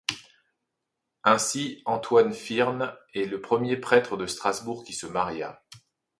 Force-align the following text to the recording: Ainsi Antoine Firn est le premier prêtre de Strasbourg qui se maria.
Ainsi 1.23 1.83
Antoine 1.85 2.33
Firn 2.33 2.97
est 3.13 3.25
le 3.25 3.39
premier 3.39 3.77
prêtre 3.77 4.17
de 4.17 4.25
Strasbourg 4.25 4.83
qui 4.83 4.93
se 4.93 5.05
maria. 5.05 5.61